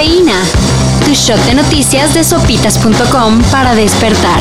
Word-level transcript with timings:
Cafeína. 0.00 0.42
Tu 1.04 1.12
shot 1.12 1.38
de 1.44 1.54
noticias 1.54 2.14
de 2.14 2.24
sopitas.com 2.24 3.42
para 3.50 3.74
despertar. 3.74 4.40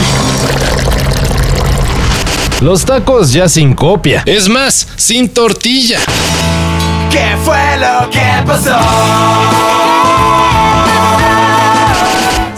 Los 2.61 2.85
tacos 2.85 3.33
ya 3.33 3.49
sin 3.49 3.73
copia. 3.73 4.23
Es 4.25 4.47
más, 4.47 4.87
sin 4.95 5.27
tortilla. 5.27 5.99
¿Qué 7.11 7.35
fue 7.43 7.77
lo 7.77 8.09
que 8.09 8.47
pasó? 8.47 9.48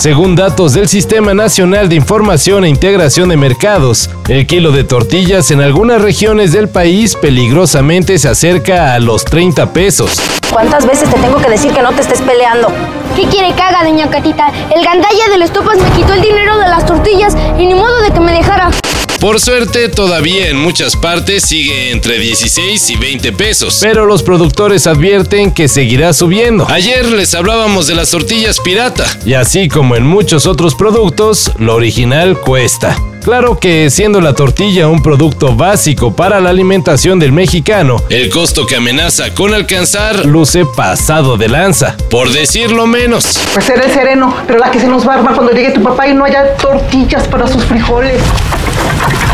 Según 0.02 0.36
datos 0.36 0.74
del 0.74 0.88
Sistema 0.88 1.36
Nacional 1.36 1.88
de 1.88 1.94
Información 1.94 2.66
e 2.66 2.70
Integración 2.70 3.30
de 3.30 3.38
Mercados, 3.38 4.10
el 4.28 4.48
kilo 4.48 4.72
de 4.72 4.84
tortillas 4.84 5.52
en 5.52 5.62
algunas 5.62 6.02
regiones 6.02 6.52
del 6.52 6.70
país 6.70 7.16
peligrosamente 7.16 8.18
se 8.18 8.28
acerca 8.28 8.96
a 8.96 9.00
los 9.00 9.24
30 9.24 9.74
pesos. 9.74 10.20
¿Cuántas 10.52 10.88
veces 10.88 11.08
te 11.08 11.20
tengo 11.20 11.38
que 11.38 11.52
decir 11.52 11.72
que 11.72 11.84
no 11.84 11.92
te 11.92 12.02
estés 12.02 12.20
peleando? 12.22 12.70
¿Qué 13.16 13.26
quiere 13.28 13.54
que 13.54 13.62
haga, 13.62 13.84
doña 13.84 14.10
Catita? 14.10 14.52
El 14.76 14.84
gandalla 14.84 15.30
de 15.30 15.38
los 15.38 15.54
topas 15.54 15.78
me 15.78 15.92
quitó 15.92 16.14
el 16.14 16.22
dinero 16.22 16.58
de 16.58 16.68
las 16.68 16.84
tortillas 16.84 17.38
y 17.60 17.68
ni 17.68 17.76
modo 17.76 18.02
de 18.02 18.10
que 18.10 18.20
me 18.22 18.32
dejara. 18.32 18.72
Por 19.22 19.40
suerte, 19.40 19.88
todavía 19.88 20.50
en 20.50 20.58
muchas 20.58 20.96
partes 20.96 21.44
sigue 21.44 21.92
entre 21.92 22.18
16 22.18 22.90
y 22.90 22.96
20 22.96 23.32
pesos. 23.34 23.78
Pero 23.80 24.08
los 24.08 24.24
productores 24.24 24.88
advierten 24.88 25.52
que 25.52 25.68
seguirá 25.68 26.12
subiendo. 26.14 26.66
Ayer 26.68 27.06
les 27.06 27.36
hablábamos 27.36 27.86
de 27.86 27.94
las 27.94 28.10
tortillas 28.10 28.60
pirata. 28.60 29.06
Y 29.24 29.36
así 29.36 29.70
como 29.70 29.96
en 29.96 30.08
muchos 30.08 30.48
otros 30.48 30.74
productos, 30.74 31.52
lo 31.60 31.76
original 31.76 32.36
cuesta. 32.40 32.98
Claro 33.24 33.60
que 33.60 33.92
siendo 33.92 34.22
la 34.22 34.34
tortilla 34.34 34.88
un 34.88 35.04
producto 35.04 35.56
básico 35.56 36.16
para 36.16 36.40
la 36.40 36.50
alimentación 36.50 37.20
del 37.20 37.32
mexicano, 37.32 38.04
el 38.10 38.32
costo 38.32 38.66
que 38.66 38.78
amenaza 38.78 39.36
con 39.36 39.54
alcanzar 39.54 40.26
luce 40.26 40.66
pasado 40.66 41.38
de 41.38 41.48
lanza, 41.48 41.96
por 42.10 42.32
decirlo 42.32 42.88
menos. 42.88 43.40
Pues 43.54 43.66
será 43.66 43.84
el 43.84 43.92
sereno, 43.92 44.36
pero 44.48 44.58
la 44.58 44.72
que 44.72 44.80
se 44.80 44.88
nos 44.88 45.08
va 45.08 45.14
a 45.14 45.18
armar 45.18 45.36
cuando 45.36 45.54
llegue 45.54 45.70
tu 45.70 45.84
papá 45.84 46.08
y 46.08 46.16
no 46.16 46.26
haya 46.26 46.56
tortillas 46.56 47.28
para 47.28 47.48
sus 47.48 47.64
frijoles. 47.64 48.20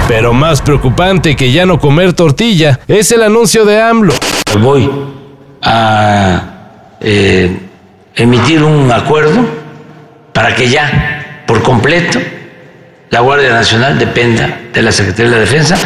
Pero 0.08 0.34
más 0.34 0.62
preocupante 0.62 1.36
que 1.36 1.52
ya 1.52 1.66
no 1.66 1.80
comer 1.80 2.14
tortilla 2.14 2.80
es 2.88 3.12
el 3.12 3.24
anuncio 3.24 3.66
de 3.66 3.82
AMLO. 3.82 4.14
Voy 4.60 4.90
a 5.62 6.42
eh, 7.02 7.58
emitir 8.16 8.64
un 8.64 8.92
acuerdo 8.92 9.46
para 10.34 10.56
que 10.56 10.70
ya, 10.70 11.44
por 11.46 11.62
completo, 11.62 12.20
la 13.10 13.20
Guardia 13.22 13.52
Nacional 13.52 13.98
dependa 14.00 14.60
de 14.74 14.82
la 14.82 14.92
Secretaría 14.92 15.32
de 15.32 15.38
la 15.38 15.42
Defensa. 15.42 15.78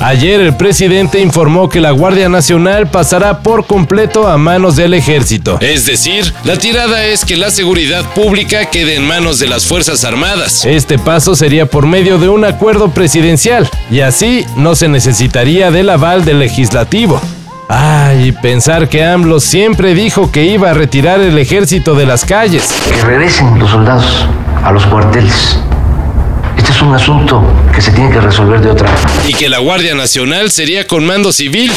Ayer 0.00 0.40
el 0.40 0.56
presidente 0.56 1.20
informó 1.20 1.68
que 1.68 1.80
la 1.80 1.90
Guardia 1.90 2.28
Nacional 2.28 2.88
pasará 2.88 3.40
por 3.40 3.66
completo 3.66 4.28
a 4.28 4.38
manos 4.38 4.76
del 4.76 4.94
ejército. 4.94 5.58
Es 5.60 5.86
decir, 5.86 6.32
la 6.44 6.56
tirada 6.56 7.04
es 7.04 7.24
que 7.24 7.36
la 7.36 7.50
seguridad 7.50 8.04
pública 8.14 8.66
quede 8.66 8.94
en 8.94 9.06
manos 9.06 9.40
de 9.40 9.48
las 9.48 9.66
Fuerzas 9.66 10.04
Armadas. 10.04 10.64
Este 10.64 10.98
paso 10.98 11.34
sería 11.34 11.66
por 11.66 11.86
medio 11.86 12.18
de 12.18 12.28
un 12.28 12.44
acuerdo 12.44 12.90
presidencial 12.90 13.68
y 13.90 14.00
así 14.00 14.46
no 14.56 14.76
se 14.76 14.86
necesitaría 14.88 15.72
del 15.72 15.90
aval 15.90 16.24
del 16.24 16.38
legislativo. 16.38 17.20
Ay, 17.68 18.32
pensar 18.32 18.88
que 18.88 19.04
AMLO 19.04 19.40
siempre 19.40 19.94
dijo 19.94 20.30
que 20.30 20.44
iba 20.44 20.70
a 20.70 20.74
retirar 20.74 21.20
el 21.20 21.36
ejército 21.38 21.96
de 21.96 22.06
las 22.06 22.24
calles. 22.24 22.72
Que 22.88 23.02
regresen 23.04 23.58
los 23.58 23.70
soldados 23.70 24.26
a 24.62 24.70
los 24.70 24.86
cuarteles 24.86 25.58
este 26.58 26.72
es 26.72 26.82
un 26.82 26.92
asunto 26.92 27.40
que 27.72 27.80
se 27.80 27.92
tiene 27.92 28.10
que 28.10 28.20
resolver 28.20 28.60
de 28.60 28.70
otra 28.70 28.90
manera. 28.90 29.10
Y 29.28 29.34
que 29.34 29.48
la 29.48 29.60
Guardia 29.60 29.94
Nacional 29.94 30.50
sería 30.50 30.86
con 30.88 31.06
mando 31.06 31.32
civil. 31.32 31.72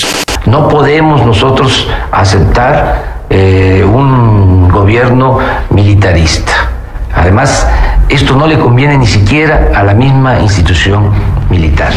No 0.47 0.67
podemos 0.67 1.23
nosotros 1.23 1.87
aceptar 2.11 3.21
eh, 3.29 3.85
un 3.85 4.69
gobierno 4.69 5.37
militarista. 5.69 6.71
Además, 7.15 7.67
esto 8.09 8.35
no 8.35 8.47
le 8.47 8.57
conviene 8.57 8.97
ni 8.97 9.05
siquiera 9.05 9.69
a 9.75 9.83
la 9.83 9.93
misma 9.93 10.39
institución 10.39 11.11
militar. 11.49 11.93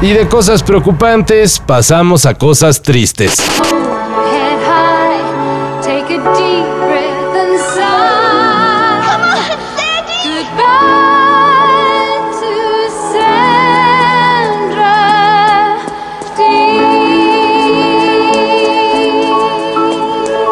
Y 0.00 0.12
de 0.12 0.26
cosas 0.28 0.62
preocupantes 0.62 1.58
pasamos 1.58 2.24
a 2.24 2.32
cosas 2.34 2.80
tristes. 2.80 3.36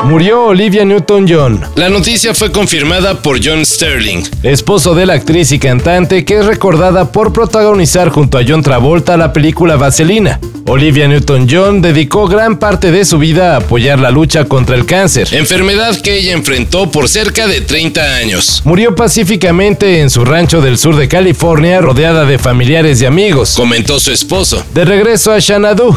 Murió 0.05 0.45
Olivia 0.45 0.85
Newton-John. 0.85 1.63
La 1.77 1.89
noticia 1.89 2.35
fue 2.35 2.53
confirmada 2.53 3.23
por 3.23 3.43
John 3.43 3.65
Sterling, 3.65 4.23
esposo 4.43 4.95
de 4.95 5.07
la 5.07 5.15
actriz 5.15 5.51
y 5.51 5.59
cantante 5.59 6.27
que 6.27 6.39
es 6.39 6.45
recordada 6.45 7.11
por 7.11 7.33
protagonizar 7.33 8.11
junto 8.11 8.37
a 8.37 8.43
John 8.47 8.63
Travolta 8.63 9.17
la 9.17 9.33
película 9.33 9.77
Vaselina. 9.77 10.39
Olivia 10.67 11.09
Newton-John 11.09 11.81
dedicó 11.81 12.29
gran 12.29 12.59
parte 12.59 12.91
de 12.91 13.07
su 13.07 13.19
vida 13.19 13.55
a 13.55 13.57
apoyar 13.59 13.99
la 13.99 14.11
lucha 14.11 14.45
contra 14.45 14.77
el 14.77 14.85
cáncer, 14.85 15.29
enfermedad 15.33 15.99
que 16.01 16.19
ella 16.19 16.33
enfrentó 16.33 16.91
por 16.91 17.09
cerca 17.09 17.47
de 17.47 17.63
30 17.63 18.17
años. 18.17 18.61
Murió 18.65 18.95
pacíficamente 18.95 20.01
en 20.01 20.11
su 20.11 20.25
rancho 20.25 20.61
del 20.61 20.77
sur 20.77 20.97
de 20.97 21.09
California, 21.09 21.81
rodeada 21.81 22.27
de 22.27 22.39
familiares 22.39 23.01
y 23.01 23.07
amigos, 23.07 23.55
comentó 23.57 23.99
su 23.99 24.11
esposo. 24.11 24.65
De 24.75 24.85
regreso 24.85 25.33
a 25.33 25.41
Xanadu. 25.41 25.95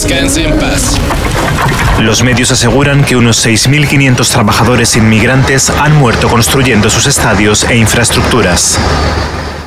Descanse 0.00 0.44
en 0.44 0.56
paz. 0.60 0.96
Los 1.98 2.22
medios 2.22 2.52
aseguran 2.52 3.02
que 3.02 3.16
unos 3.16 3.44
6.500 3.44 4.30
trabajadores 4.30 4.94
inmigrantes 4.94 5.70
han 5.70 5.96
muerto 5.96 6.28
construyendo 6.28 6.88
sus 6.88 7.06
estadios 7.06 7.64
e 7.64 7.76
infraestructuras. 7.76 8.78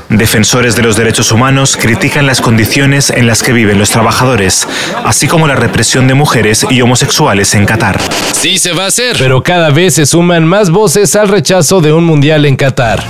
Defensores 0.08 0.78
de 0.78 0.84
los 0.84 0.96
derechos 0.96 1.34
humanos 1.34 1.76
critican 1.76 2.28
las 2.28 2.40
condiciones 2.40 3.10
en 3.10 3.28
las 3.28 3.44
que 3.44 3.52
viven 3.52 3.78
los 3.78 3.90
trabajadores, 3.90 4.70
así 5.04 5.28
como 5.28 5.48
la 5.48 5.56
represión 5.56 6.08
de 6.08 6.14
mujeres 6.14 6.66
y 6.70 6.80
homosexuales 6.80 7.54
en 7.54 7.66
Qatar. 7.66 8.00
Sí 8.32 8.58
se 8.58 8.72
va 8.72 8.86
a 8.86 8.88
hacer, 8.88 9.18
pero 9.20 9.44
cada 9.44 9.70
vez 9.70 9.96
se 9.96 10.06
suman 10.06 10.46
más 10.46 10.70
voces 10.70 11.18
al 11.18 11.28
rechazo 11.28 11.82
de 11.82 11.92
un 11.92 12.06
mundial 12.06 12.46
en 12.46 12.56
Qatar. 12.56 13.04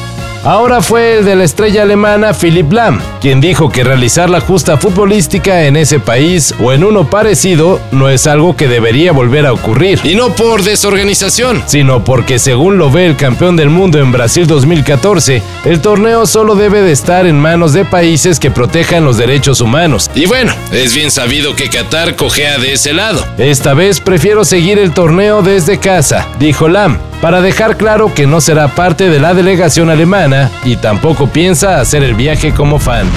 Ahora 0.43 0.81
fue 0.81 1.19
el 1.19 1.25
de 1.25 1.35
la 1.35 1.43
estrella 1.43 1.83
alemana 1.83 2.33
Philipp 2.33 2.71
Lahm, 2.71 2.99
quien 3.21 3.39
dijo 3.39 3.69
que 3.69 3.83
realizar 3.83 4.27
la 4.27 4.39
justa 4.39 4.75
futbolística 4.75 5.65
en 5.65 5.75
ese 5.75 5.99
país 5.99 6.55
o 6.59 6.73
en 6.73 6.83
uno 6.83 7.07
parecido 7.07 7.79
no 7.91 8.09
es 8.09 8.25
algo 8.25 8.55
que 8.55 8.67
debería 8.67 9.11
volver 9.11 9.45
a 9.45 9.53
ocurrir. 9.53 9.99
Y 10.03 10.15
no 10.15 10.33
por 10.33 10.63
desorganización, 10.63 11.61
sino 11.67 12.03
porque 12.03 12.39
según 12.39 12.79
lo 12.79 12.89
ve 12.89 13.05
el 13.05 13.17
campeón 13.17 13.55
del 13.55 13.69
mundo 13.69 13.99
en 13.99 14.11
Brasil 14.11 14.47
2014, 14.47 15.43
el 15.65 15.79
torneo 15.79 16.25
solo 16.25 16.55
debe 16.55 16.81
de 16.81 16.91
estar 16.91 17.27
en 17.27 17.39
manos 17.39 17.73
de 17.73 17.85
países 17.85 18.39
que 18.39 18.49
protejan 18.49 19.05
los 19.05 19.17
derechos 19.17 19.61
humanos. 19.61 20.09
Y 20.15 20.25
bueno, 20.25 20.55
es 20.71 20.95
bien 20.95 21.11
sabido 21.11 21.55
que 21.55 21.69
Qatar 21.69 22.15
cojea 22.15 22.57
de 22.57 22.73
ese 22.73 22.93
lado. 22.93 23.23
Esta 23.37 23.75
vez 23.75 23.99
prefiero 23.99 24.43
seguir 24.43 24.79
el 24.79 24.91
torneo 24.91 25.43
desde 25.43 25.77
casa, 25.77 26.27
dijo 26.39 26.67
Lam, 26.67 26.97
para 27.21 27.41
dejar 27.41 27.77
claro 27.77 28.13
que 28.13 28.27
no 28.27 28.41
será 28.41 28.69
parte 28.69 29.09
de 29.09 29.19
la 29.19 29.33
delegación 29.33 29.89
alemana 29.89 30.51
y 30.63 30.75
tampoco 30.75 31.27
piensa 31.27 31.79
hacer 31.79 32.03
el 32.03 32.15
viaje 32.15 32.53
como 32.53 32.79
fan. 32.79 33.07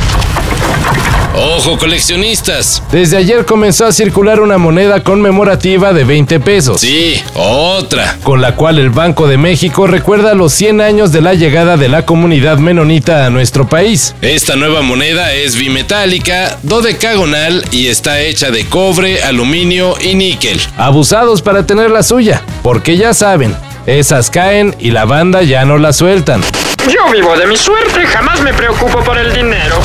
Ojo 1.37 1.77
coleccionistas. 1.79 2.81
Desde 2.93 3.17
ayer 3.17 3.45
comenzó 3.45 3.87
a 3.87 3.93
circular 3.93 4.41
una 4.41 4.57
moneda 4.57 5.03
conmemorativa 5.03 5.93
de 5.93 6.05
20 6.05 6.39
pesos. 6.39 6.81
Sí, 6.81 7.21
otra. 7.35 8.19
Con 8.23 8.41
la 8.41 8.55
cual 8.55 8.79
el 8.79 8.91
Banco 8.91 9.27
de 9.27 9.37
México 9.37 9.89
recuerda 9.89 10.35
los 10.35 10.53
100 10.53 10.81
años 10.81 11.11
de 11.11 11.23
la 11.23 11.35
llegada 11.35 11.77
de 11.77 11.89
la 11.89 12.07
comunidad 12.07 12.59
menonita 12.59 13.27
a 13.27 13.31
nuestro 13.31 13.69
país. 13.69 14.15
Esta 14.23 14.55
nueva 14.55 14.83
moneda 14.83 15.33
es 15.33 15.57
bimetálica, 15.57 16.57
dodecagonal 16.63 17.65
y 17.73 17.89
está 17.89 18.21
hecha 18.21 18.53
de 18.53 18.67
cobre, 18.67 19.25
aluminio 19.25 19.97
y 20.01 20.15
níquel. 20.15 20.61
Abusados 20.77 21.43
para 21.43 21.67
tener 21.67 21.91
la 21.91 22.05
suya, 22.05 22.43
porque 22.63 22.97
ya 22.97 23.13
saben, 23.13 23.57
esas 23.87 24.31
caen 24.31 24.75
y 24.79 24.91
la 24.91 25.05
banda 25.05 25.43
ya 25.43 25.65
no 25.65 25.79
la 25.79 25.93
sueltan. 25.93 26.43
Yo 26.89 27.13
vivo 27.13 27.37
de 27.37 27.47
mi 27.47 27.57
suerte, 27.57 28.07
jamás 28.07 28.41
me 28.41 28.53
preocupo 28.53 29.01
por 29.01 29.19
el 29.19 29.33
dinero. 29.33 29.77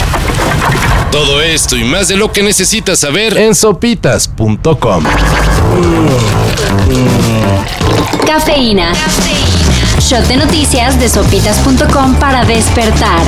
Todo 1.12 1.42
esto 1.42 1.76
y 1.76 1.84
más 1.84 2.08
de 2.08 2.18
lo 2.18 2.32
que 2.32 2.44
necesitas 2.44 3.00
saber 3.00 3.38
en 3.38 3.56
sopitas.com. 3.56 5.04
Cafeína. 8.28 8.94
Shot 10.00 10.26
de 10.28 10.38
noticias 10.38 11.00
de 11.00 11.10
sopitas.com 11.10 12.16
para 12.16 12.46
despertar. 12.46 13.22